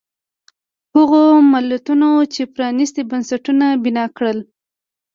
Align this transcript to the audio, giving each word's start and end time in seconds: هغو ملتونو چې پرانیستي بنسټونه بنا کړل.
هغو 0.95 1.23
ملتونو 1.53 2.09
چې 2.33 2.41
پرانیستي 2.55 3.01
بنسټونه 3.09 3.65
بنا 3.83 4.05
کړل. 4.17 4.39